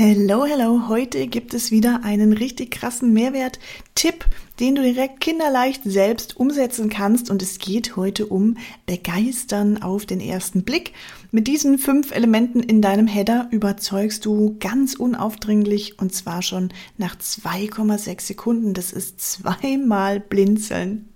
[0.00, 0.86] Hello, hello.
[0.86, 4.26] Heute gibt es wieder einen richtig krassen Mehrwert-Tipp,
[4.60, 7.30] den du direkt kinderleicht selbst umsetzen kannst.
[7.30, 10.92] Und es geht heute um Begeistern auf den ersten Blick.
[11.32, 17.16] Mit diesen fünf Elementen in deinem Header überzeugst du ganz unaufdringlich und zwar schon nach
[17.16, 18.74] 2,6 Sekunden.
[18.74, 21.07] Das ist zweimal blinzeln.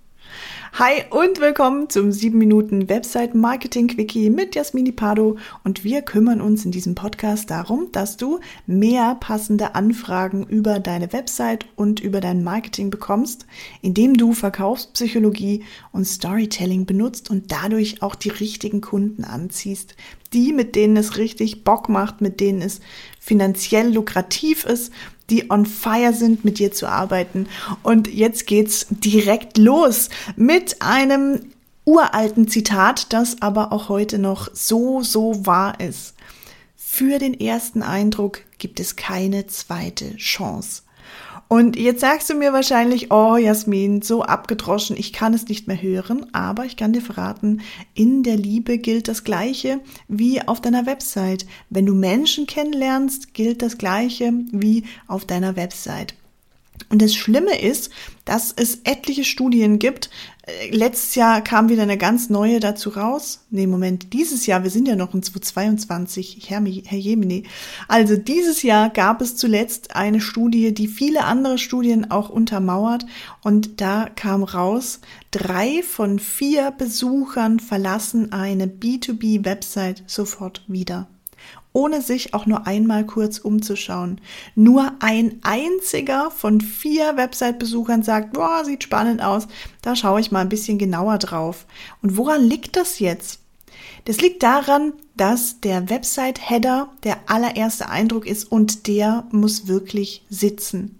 [0.79, 5.37] Hi und willkommen zum 7 Minuten Website Marketing Quickie mit Jasmini Pardo.
[5.63, 11.13] Und wir kümmern uns in diesem Podcast darum, dass du mehr passende Anfragen über deine
[11.13, 13.45] Website und über dein Marketing bekommst,
[13.83, 19.95] indem du Verkaufspsychologie und Storytelling benutzt und dadurch auch die richtigen Kunden anziehst,
[20.33, 22.81] die mit denen es richtig Bock macht, mit denen es
[23.19, 24.91] finanziell lukrativ ist
[25.29, 27.47] die on fire sind, mit dir zu arbeiten.
[27.81, 31.39] Und jetzt geht's direkt los mit einem
[31.85, 36.15] uralten Zitat, das aber auch heute noch so, so wahr ist.
[36.75, 40.83] Für den ersten Eindruck gibt es keine zweite Chance.
[41.53, 45.79] Und jetzt sagst du mir wahrscheinlich, oh Jasmin, so abgedroschen, ich kann es nicht mehr
[45.79, 47.61] hören, aber ich kann dir verraten,
[47.93, 51.45] in der Liebe gilt das Gleiche wie auf deiner Website.
[51.69, 56.15] Wenn du Menschen kennenlernst, gilt das Gleiche wie auf deiner Website.
[56.89, 57.89] Und das Schlimme ist,
[58.25, 60.09] dass es etliche Studien gibt.
[60.45, 63.45] Äh, letztes Jahr kam wieder eine ganz neue dazu raus.
[63.49, 67.43] Nee, Moment, dieses Jahr, wir sind ja noch in 2022, Herr, Herr Jemini.
[67.87, 73.05] Also dieses Jahr gab es zuletzt eine Studie, die viele andere Studien auch untermauert.
[73.41, 74.99] Und da kam raus,
[75.31, 81.07] drei von vier Besuchern verlassen eine B2B-Website sofort wieder
[81.73, 84.21] ohne sich auch nur einmal kurz umzuschauen.
[84.55, 89.47] Nur ein einziger von vier Website-Besuchern sagt, boah, sieht spannend aus,
[89.81, 91.65] da schaue ich mal ein bisschen genauer drauf.
[92.01, 93.39] Und woran liegt das jetzt?
[94.05, 100.99] Das liegt daran, dass der Website-Header der allererste Eindruck ist und der muss wirklich sitzen.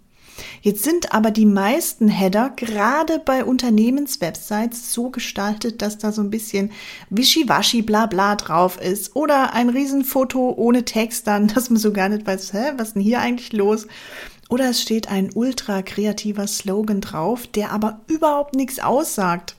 [0.62, 6.30] Jetzt sind aber die meisten Header gerade bei Unternehmenswebsites so gestaltet, dass da so ein
[6.30, 6.72] bisschen
[7.10, 12.08] wischiwaschi bla bla drauf ist oder ein Riesenfoto ohne Text dann, dass man so gar
[12.08, 13.86] nicht weiß, hä, was denn hier eigentlich los?
[14.48, 19.56] Oder es steht ein ultra kreativer Slogan drauf, der aber überhaupt nichts aussagt.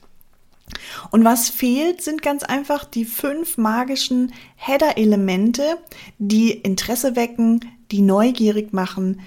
[1.10, 5.78] Und was fehlt, sind ganz einfach die fünf magischen Header-Elemente,
[6.18, 7.60] die Interesse wecken,
[7.90, 9.20] die neugierig machen,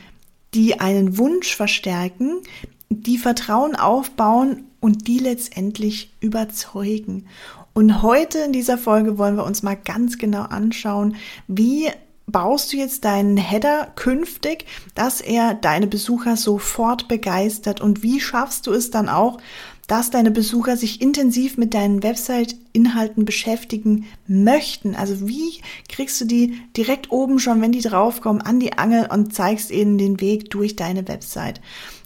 [0.53, 2.41] die einen Wunsch verstärken,
[2.89, 7.27] die Vertrauen aufbauen und die letztendlich überzeugen.
[7.73, 11.15] Und heute in dieser Folge wollen wir uns mal ganz genau anschauen,
[11.47, 11.89] wie
[12.31, 14.65] baust du jetzt deinen Header künftig,
[14.95, 19.39] dass er deine Besucher sofort begeistert und wie schaffst du es dann auch,
[19.89, 24.93] dass deine Besucher sich intensiv mit deinen Website-Inhalten beschäftigen möchten.
[24.93, 29.33] Also wie kriegst du die direkt oben schon, wenn die draufkommen, an die Angel und
[29.33, 31.59] zeigst ihnen den Weg durch deine Website.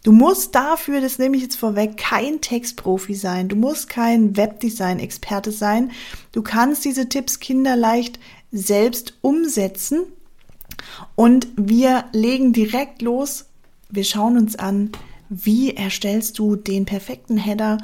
[0.03, 3.49] Du musst dafür, das nehme ich jetzt vorweg, kein Textprofi sein.
[3.49, 5.91] Du musst kein Webdesign-Experte sein.
[6.31, 8.17] Du kannst diese Tipps kinderleicht
[8.53, 10.03] selbst umsetzen.
[11.15, 13.45] Und wir legen direkt los.
[13.89, 14.91] Wir schauen uns an,
[15.33, 17.79] wie erstellst du den perfekten Header,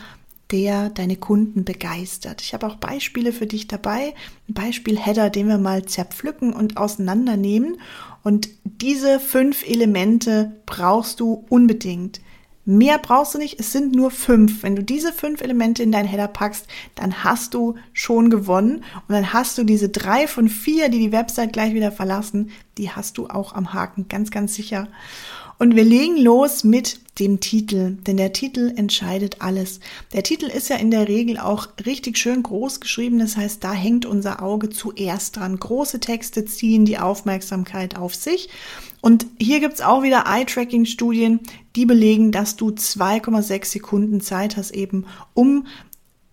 [0.51, 2.41] der deine Kunden begeistert.
[2.41, 4.13] Ich habe auch Beispiele für dich dabei.
[4.47, 7.79] Ein Beispiel-Header, den wir mal zerpflücken und auseinandernehmen.
[8.23, 12.21] Und diese fünf Elemente brauchst du unbedingt.
[12.65, 14.61] Mehr brauchst du nicht, es sind nur fünf.
[14.61, 19.15] Wenn du diese fünf Elemente in deinen Header packst, dann hast du schon gewonnen und
[19.15, 23.17] dann hast du diese drei von vier, die die Website gleich wieder verlassen, die hast
[23.17, 24.87] du auch am Haken, ganz, ganz sicher.
[25.59, 29.81] Und wir legen los mit dem Titel, denn der Titel entscheidet alles.
[30.13, 33.73] Der Titel ist ja in der Regel auch richtig schön groß geschrieben, das heißt, da
[33.73, 35.59] hängt unser Auge zuerst dran.
[35.59, 38.47] Große Texte ziehen die Aufmerksamkeit auf sich.
[39.01, 41.41] Und hier gibt's auch wieder Eye-Tracking-Studien,
[41.75, 45.67] die belegen, dass du 2,6 Sekunden Zeit hast, eben um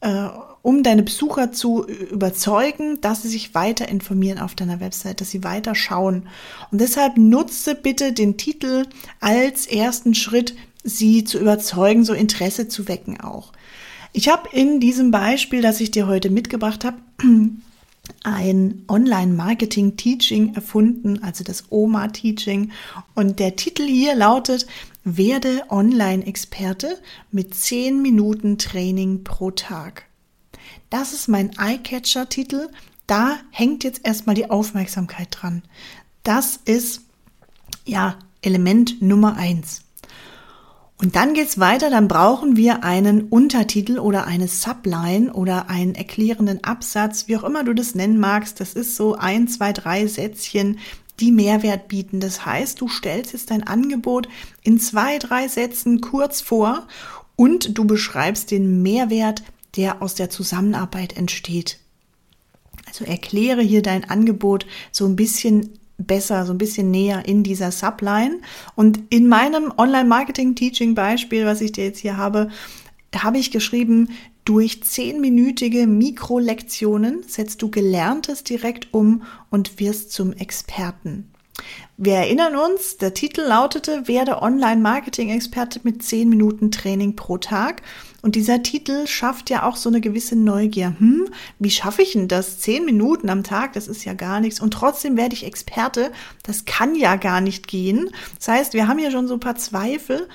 [0.03, 0.29] äh,
[0.67, 5.45] um deine Besucher zu überzeugen, dass sie sich weiter informieren auf deiner Website, dass sie
[5.45, 6.27] weiter schauen.
[6.73, 8.85] Und deshalb nutze bitte den Titel
[9.21, 13.53] als ersten Schritt, sie zu überzeugen, so Interesse zu wecken auch.
[14.13, 16.97] Ich habe in diesem Beispiel, das ich dir heute mitgebracht habe,
[18.25, 22.73] ein Online-Marketing-Teaching erfunden, also das OMA-Teaching.
[23.15, 24.67] Und der Titel hier lautet,
[25.05, 26.99] werde Online-Experte
[27.31, 30.07] mit 10 Minuten Training pro Tag.
[30.91, 32.69] Das ist mein Eyecatcher-Titel.
[33.07, 35.63] Da hängt jetzt erstmal die Aufmerksamkeit dran.
[36.23, 37.03] Das ist
[37.85, 39.83] ja Element Nummer eins.
[40.99, 46.65] Und dann geht's weiter, dann brauchen wir einen Untertitel oder eine Subline oder einen erklärenden
[46.65, 48.61] Absatz, wie auch immer du das nennen magst.
[48.61, 50.79] Das ist so ein, zwei, drei Sätzchen,
[51.21, 52.19] die Mehrwert bieten.
[52.21, 54.29] Das heißt, du stellst jetzt dein Angebot
[54.63, 56.87] in zwei, drei Sätzen kurz vor
[57.37, 59.43] und du beschreibst den Mehrwert,
[59.77, 61.79] der aus der Zusammenarbeit entsteht.
[62.87, 67.73] Also erkläre hier dein Angebot so ein bisschen besser, so ein bisschen näher in dieser
[67.73, 68.41] Subline.
[68.75, 72.51] Und in meinem Online-Marketing-Teaching-Beispiel, was ich dir jetzt hier habe,
[73.15, 74.11] habe ich geschrieben,
[74.45, 81.31] durch zehnminütige Mikrolektionen setzt du Gelerntes direkt um und wirst zum Experten.
[81.99, 87.81] Wir erinnern uns, der Titel lautete Werde Online-Marketing-Experte mit 10 Minuten Training pro Tag.
[88.21, 90.95] Und dieser Titel schafft ja auch so eine gewisse Neugier.
[90.99, 92.59] Hm, wie schaffe ich denn das?
[92.59, 94.61] 10 Minuten am Tag, das ist ja gar nichts.
[94.61, 96.13] Und trotzdem werde ich Experte.
[96.43, 98.11] Das kann ja gar nicht gehen.
[98.37, 100.29] Das heißt, wir haben hier schon so ein paar Zweifel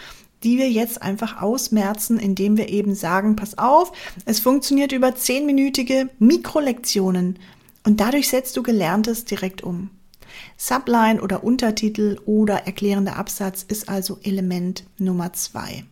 [0.44, 3.92] die wir jetzt einfach ausmerzen, indem wir eben sagen, pass auf,
[4.26, 7.38] es funktioniert über zehnminütige Mikrolektionen
[7.84, 9.92] und dadurch setzt du Gelerntes direkt um.
[10.58, 15.84] Subline oder Untertitel oder erklärender Absatz ist also Element Nummer zwei.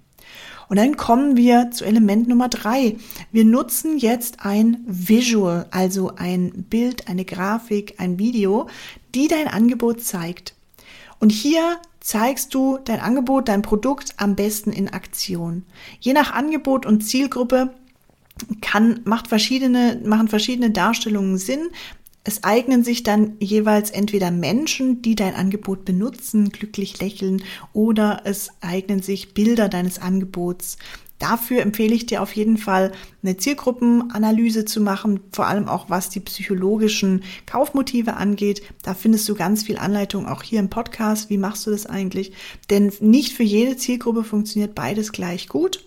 [0.70, 2.96] Und dann kommen wir zu Element Nummer drei.
[3.32, 8.70] Wir nutzen jetzt ein Visual, also ein Bild, eine Grafik, ein Video,
[9.16, 10.54] die dein Angebot zeigt.
[11.20, 15.66] Und hier zeigst du dein Angebot, dein Produkt am besten in Aktion.
[16.00, 17.74] Je nach Angebot und Zielgruppe
[18.62, 21.70] kann, macht verschiedene, machen verschiedene Darstellungen Sinn.
[22.30, 27.42] Es eignen sich dann jeweils entweder Menschen, die dein Angebot benutzen, glücklich lächeln,
[27.74, 30.78] oder es eignen sich Bilder deines Angebots.
[31.18, 32.92] Dafür empfehle ich dir auf jeden Fall
[33.24, 38.62] eine Zielgruppenanalyse zu machen, vor allem auch was die psychologischen Kaufmotive angeht.
[38.84, 41.32] Da findest du ganz viel Anleitung auch hier im Podcast.
[41.32, 42.34] Wie machst du das eigentlich?
[42.70, 45.84] Denn nicht für jede Zielgruppe funktioniert beides gleich gut.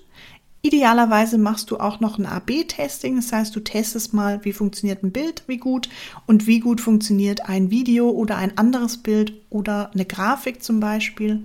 [0.64, 5.10] Idealerweise machst du auch noch ein AB-Testing, das heißt, du testest mal, wie funktioniert ein
[5.10, 5.88] Bild, wie gut
[6.28, 11.42] und wie gut funktioniert ein Video oder ein anderes Bild oder eine Grafik zum Beispiel.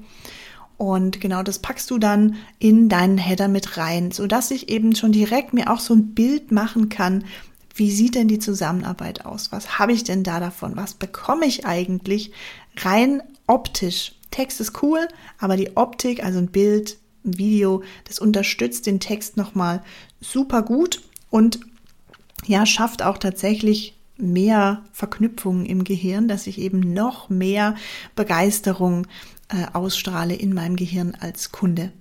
[0.77, 5.11] Und genau das packst du dann in deinen Header mit rein, sodass ich eben schon
[5.11, 7.23] direkt mir auch so ein Bild machen kann,
[7.73, 9.51] wie sieht denn die Zusammenarbeit aus?
[9.51, 10.75] Was habe ich denn da davon?
[10.75, 12.31] Was bekomme ich eigentlich
[12.77, 14.13] rein optisch?
[14.29, 15.07] Text ist cool,
[15.39, 16.97] aber die Optik, also ein Bild,
[17.35, 19.83] Video, das unterstützt den Text nochmal
[20.21, 21.59] super gut und
[22.45, 27.75] ja, schafft auch tatsächlich mehr Verknüpfungen im Gehirn, dass ich eben noch mehr
[28.15, 29.07] Begeisterung
[29.49, 31.91] äh, ausstrahle in meinem Gehirn als Kunde.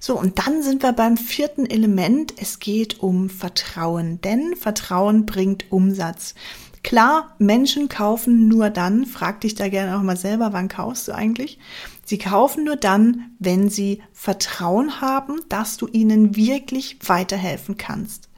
[0.00, 2.34] So, und dann sind wir beim vierten Element.
[2.36, 6.34] Es geht um Vertrauen, denn Vertrauen bringt Umsatz.
[6.82, 11.12] Klar, Menschen kaufen nur dann, frag dich da gerne auch mal selber, wann kaufst du
[11.12, 11.58] eigentlich?
[12.04, 18.28] Sie kaufen nur dann, wenn sie Vertrauen haben, dass du ihnen wirklich weiterhelfen kannst.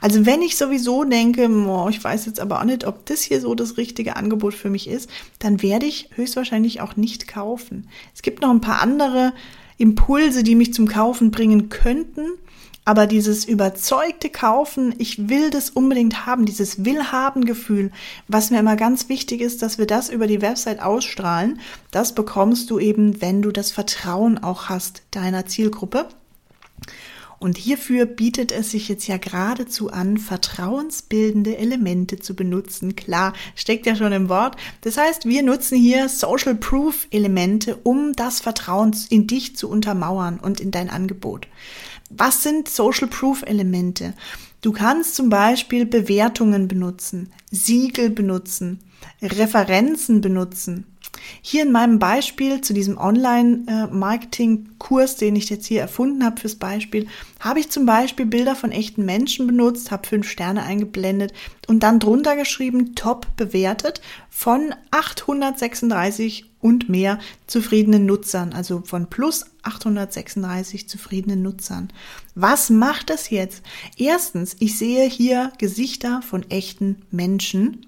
[0.00, 3.40] Also wenn ich sowieso denke, oh, ich weiß jetzt aber auch nicht, ob das hier
[3.40, 5.08] so das richtige Angebot für mich ist,
[5.38, 7.88] dann werde ich höchstwahrscheinlich auch nicht kaufen.
[8.14, 9.32] Es gibt noch ein paar andere
[9.78, 12.26] Impulse, die mich zum Kaufen bringen könnten.
[12.84, 17.92] Aber dieses überzeugte Kaufen, ich will das unbedingt haben, dieses Willhaben-Gefühl,
[18.26, 21.60] was mir immer ganz wichtig ist, dass wir das über die Website ausstrahlen,
[21.92, 26.08] das bekommst du eben, wenn du das Vertrauen auch hast deiner Zielgruppe.
[27.42, 32.94] Und hierfür bietet es sich jetzt ja geradezu an, vertrauensbildende Elemente zu benutzen.
[32.94, 34.56] Klar, steckt ja schon im Wort.
[34.82, 40.38] Das heißt, wir nutzen hier Social Proof Elemente, um das Vertrauen in dich zu untermauern
[40.38, 41.48] und in dein Angebot.
[42.16, 44.14] Was sind Social Proof Elemente?
[44.60, 48.80] Du kannst zum Beispiel Bewertungen benutzen, Siegel benutzen,
[49.20, 50.86] Referenzen benutzen,
[51.40, 57.06] hier in meinem Beispiel zu diesem Online-Marketing-Kurs, den ich jetzt hier erfunden habe fürs Beispiel,
[57.40, 61.32] habe ich zum Beispiel Bilder von echten Menschen benutzt, habe fünf Sterne eingeblendet
[61.68, 64.00] und dann drunter geschrieben, top bewertet
[64.30, 71.92] von 836 und mehr zufriedenen Nutzern, also von plus 836 zufriedenen Nutzern.
[72.34, 73.62] Was macht das jetzt?
[73.96, 77.86] Erstens, ich sehe hier Gesichter von echten Menschen.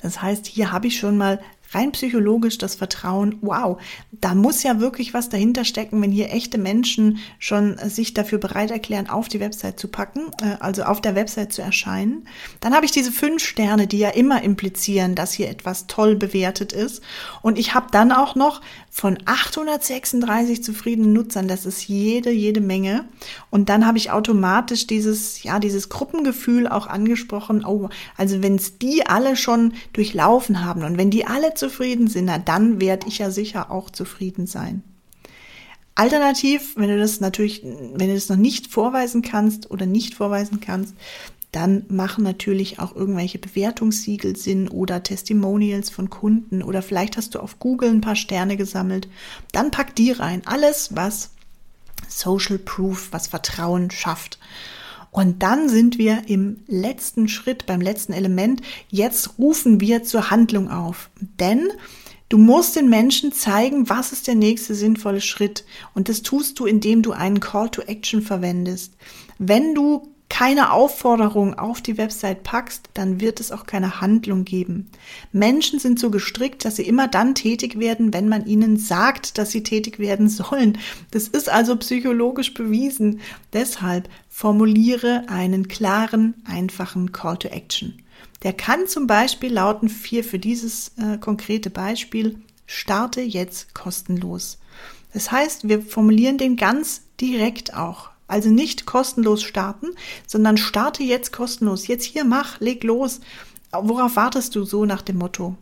[0.00, 1.38] Das heißt, hier habe ich schon mal
[1.76, 3.78] rein psychologisch das Vertrauen, wow,
[4.12, 8.70] da muss ja wirklich was dahinter stecken, wenn hier echte Menschen schon sich dafür bereit
[8.70, 12.26] erklären, auf die Website zu packen, äh, also auf der Website zu erscheinen.
[12.60, 16.72] Dann habe ich diese fünf Sterne, die ja immer implizieren, dass hier etwas toll bewertet
[16.72, 17.02] ist.
[17.42, 23.04] Und ich habe dann auch noch von 836 zufriedenen Nutzern, das ist jede, jede Menge.
[23.50, 27.64] Und dann habe ich automatisch dieses, ja, dieses Gruppengefühl auch angesprochen.
[27.66, 32.26] Oh, also wenn es die alle schon durchlaufen haben und wenn die alle zufrieden sind,
[32.26, 34.82] na, dann werde ich ja sicher auch zufrieden sein.
[35.94, 40.60] Alternativ, wenn du das natürlich, wenn du das noch nicht vorweisen kannst oder nicht vorweisen
[40.60, 40.94] kannst,
[41.52, 47.40] dann machen natürlich auch irgendwelche Bewertungssiegel Sinn oder Testimonials von Kunden oder vielleicht hast du
[47.40, 49.08] auf Google ein paar Sterne gesammelt.
[49.52, 50.42] Dann pack die rein.
[50.44, 51.30] Alles, was
[52.08, 54.38] Social Proof, was Vertrauen schafft.
[55.16, 58.60] Und dann sind wir im letzten Schritt, beim letzten Element.
[58.90, 61.08] Jetzt rufen wir zur Handlung auf.
[61.40, 61.70] Denn
[62.28, 65.64] du musst den Menschen zeigen, was ist der nächste sinnvolle Schritt.
[65.94, 68.92] Und das tust du, indem du einen Call to Action verwendest.
[69.38, 74.90] Wenn du keine Aufforderung auf die Website packst, dann wird es auch keine Handlung geben.
[75.32, 79.50] Menschen sind so gestrickt, dass sie immer dann tätig werden, wenn man ihnen sagt, dass
[79.52, 80.78] sie tätig werden sollen.
[81.12, 83.20] Das ist also psychologisch bewiesen.
[83.52, 88.02] Deshalb formuliere einen klaren, einfachen Call to Action.
[88.42, 94.58] Der kann zum Beispiel lauten, vier für dieses äh, konkrete Beispiel, starte jetzt kostenlos.
[95.12, 98.10] Das heißt, wir formulieren den ganz direkt auch.
[98.28, 99.88] Also nicht kostenlos starten,
[100.26, 101.86] sondern starte jetzt kostenlos.
[101.86, 103.20] Jetzt hier mach, leg los.
[103.72, 105.56] Worauf wartest du so nach dem Motto?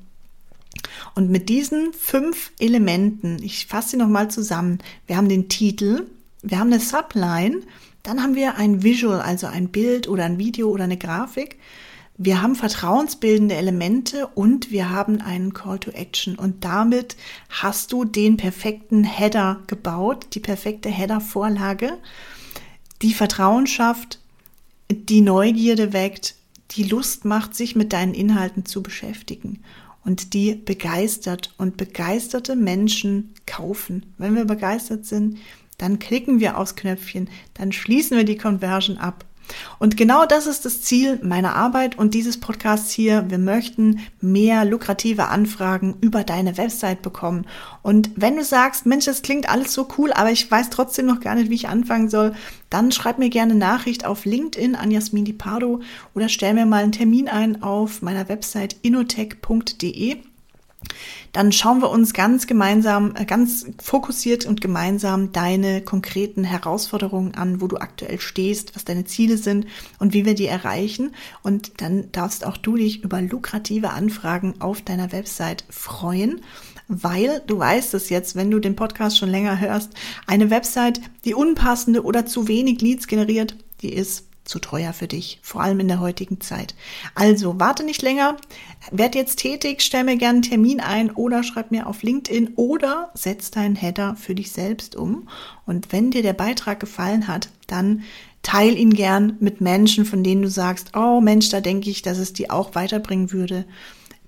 [1.15, 4.79] Und mit diesen fünf Elementen, ich fasse sie nochmal zusammen.
[5.07, 6.07] Wir haben den Titel,
[6.43, 7.61] wir haben eine Subline,
[8.03, 11.59] dann haben wir ein Visual, also ein Bild oder ein Video oder eine Grafik.
[12.17, 16.37] Wir haben vertrauensbildende Elemente und wir haben einen Call to Action.
[16.37, 17.17] Und damit
[17.49, 21.99] hast du den perfekten Header gebaut, die perfekte Header-Vorlage
[23.03, 24.21] die Vertrauen schafft,
[24.91, 26.35] die Neugierde weckt,
[26.73, 29.63] die Lust macht, sich mit deinen Inhalten zu beschäftigen
[30.05, 34.07] und die begeistert und begeisterte Menschen kaufen.
[34.19, 35.39] Wenn wir begeistert sind,
[35.79, 39.25] dann klicken wir aufs Knöpfchen, dann schließen wir die Conversion ab
[39.79, 43.29] und genau das ist das Ziel meiner Arbeit und dieses Podcasts hier.
[43.29, 47.47] Wir möchten mehr lukrative Anfragen über deine Website bekommen.
[47.83, 51.21] Und wenn du sagst, Mensch, das klingt alles so cool, aber ich weiß trotzdem noch
[51.21, 52.35] gar nicht, wie ich anfangen soll,
[52.71, 55.81] dann schreib mir gerne Nachricht auf LinkedIn an Jasmin Di Pardo
[56.15, 60.19] oder stell mir mal einen Termin ein auf meiner Website inotech.de
[61.33, 67.61] dann schauen wir uns ganz gemeinsam, äh, ganz fokussiert und gemeinsam deine konkreten Herausforderungen an,
[67.61, 69.67] wo du aktuell stehst, was deine Ziele sind
[69.99, 71.15] und wie wir die erreichen.
[71.43, 76.41] Und dann darfst auch du dich über lukrative Anfragen auf deiner Website freuen
[76.87, 79.95] weil du weißt es jetzt, wenn du den Podcast schon länger hörst,
[80.27, 85.39] eine Website, die unpassende oder zu wenig Leads generiert, die ist zu teuer für dich,
[85.43, 86.75] vor allem in der heutigen Zeit.
[87.15, 88.37] Also warte nicht länger,
[88.91, 93.11] werd jetzt tätig, stell mir gerne einen Termin ein oder schreib mir auf LinkedIn oder
[93.15, 95.29] setz deinen Header für dich selbst um.
[95.67, 98.03] Und wenn dir der Beitrag gefallen hat, dann
[98.43, 102.19] teil ihn gern mit Menschen, von denen du sagst, oh Mensch, da denke ich, dass
[102.19, 103.65] es die auch weiterbringen würde.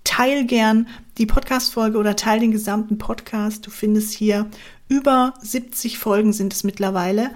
[0.04, 3.66] Teil gern die Podcast-Folge oder teil den gesamten Podcast.
[3.66, 4.48] Du findest hier
[4.88, 7.32] über 70 Folgen sind es mittlerweile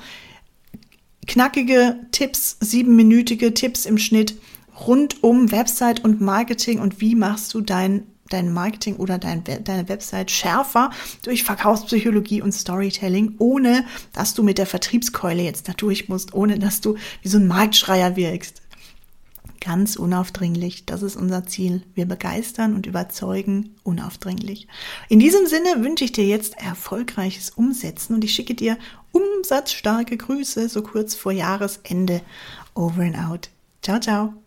[1.30, 4.34] knackige Tipps, siebenminütige Tipps im Schnitt
[4.84, 9.88] rund um Website und Marketing und wie machst du dein dein Marketing oder dein, deine
[9.88, 10.90] Website schärfer
[11.24, 16.58] durch Verkaufspsychologie und Storytelling, ohne dass du mit der Vertriebskeule jetzt da durch musst, ohne
[16.60, 18.62] dass du wie so ein Marktschreier wirkst.
[19.60, 21.82] Ganz unaufdringlich, das ist unser Ziel.
[21.94, 24.66] Wir begeistern und überzeugen unaufdringlich.
[25.10, 28.78] In diesem Sinne wünsche ich dir jetzt erfolgreiches Umsetzen und ich schicke dir
[29.12, 32.22] umsatzstarke Grüße so kurz vor Jahresende.
[32.74, 33.50] Over and out.
[33.82, 34.39] Ciao, ciao.